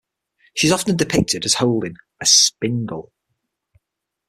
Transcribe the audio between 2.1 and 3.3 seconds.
a spindle.